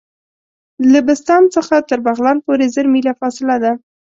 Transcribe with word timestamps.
له 0.91 0.99
بسطام 1.07 1.43
څخه 1.55 1.75
تر 1.89 1.99
بغلان 2.05 2.37
پوري 2.45 2.67
زر 2.75 2.85
میله 2.93 3.13
فاصله 3.19 3.55
ده. 3.63 3.71